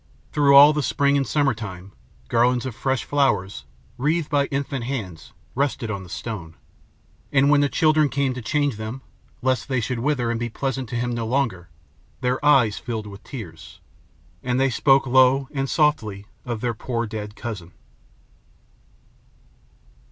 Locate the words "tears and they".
13.23-14.71